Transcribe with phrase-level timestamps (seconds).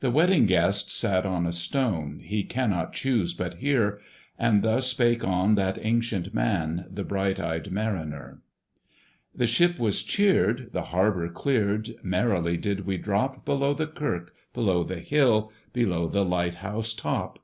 [0.00, 3.98] The Wedding Guest sat on a stone: He cannot chuse but hear;
[4.38, 8.42] And thus spake on that ancient man, The bright eyed Mariner.
[9.34, 14.84] The ship was cheered, the harbour cleared, Merrily did we drop Below the kirk, below
[14.84, 17.38] the hill, Below the light house top.